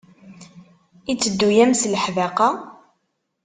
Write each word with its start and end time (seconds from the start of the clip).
Yetteddu-am 1.07 1.71
s 1.81 1.83
leḥdaqa? 1.93 2.49